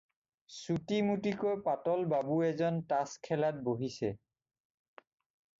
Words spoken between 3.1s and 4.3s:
খেলাত বহিছে।